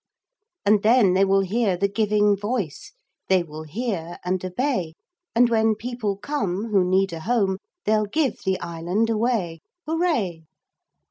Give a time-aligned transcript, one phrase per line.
[0.65, 2.91] 'And then they will hear the giving voice,
[3.29, 4.95] They will hear and obey,
[5.35, 9.59] And when people come Who need a home, They'll give the island away.
[9.87, 10.45] Hooray.